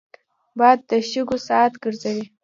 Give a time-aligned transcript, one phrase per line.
[0.59, 2.25] باد د شګو ساعت ګرځوي